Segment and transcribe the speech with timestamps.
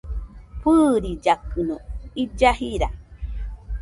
[0.61, 1.75] Fɨɨrillakɨno
[2.23, 2.87] illa jira